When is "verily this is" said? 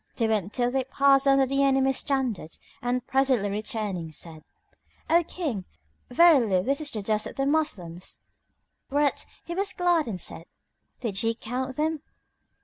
6.09-6.89